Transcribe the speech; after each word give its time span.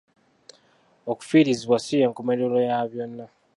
Okufiirizibwa 1.11 1.77
si 1.85 1.93
y'enkomerero 2.01 2.57
ya 2.67 2.79
byonna. 2.91 3.25